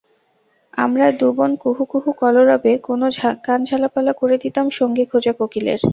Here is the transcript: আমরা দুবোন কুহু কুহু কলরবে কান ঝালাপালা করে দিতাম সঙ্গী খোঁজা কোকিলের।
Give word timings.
আমরা 0.77 1.05
দুবোন 1.19 1.51
কুহু 1.61 1.83
কুহু 1.91 2.09
কলরবে 2.19 2.71
কান 3.45 3.59
ঝালাপালা 3.65 4.13
করে 4.13 4.35
দিতাম 4.43 4.65
সঙ্গী 4.79 5.03
খোঁজা 5.11 5.33
কোকিলের। 5.39 5.81